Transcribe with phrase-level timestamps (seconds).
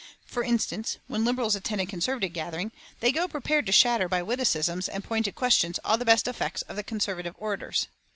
[0.25, 4.89] For instance, when Liberals attend a Conservative gathering they go prepared to shatter by witticisms
[4.89, 7.87] and pointed questions all the best effects of the Conservative orators.